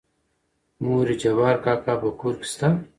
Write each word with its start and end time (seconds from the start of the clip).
مورې 0.83 1.13
جبار 1.21 1.55
کاکا 1.63 1.93
په 2.01 2.09
کور 2.19 2.35
کې 2.41 2.47
شته؟ 2.51 2.67